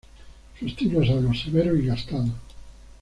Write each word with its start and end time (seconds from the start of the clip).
Su 0.59 0.65
estilo 0.65 1.03
es 1.03 1.11
algo 1.11 1.31
severo 1.35 1.75
y 1.75 1.85
gastado. 1.85 2.33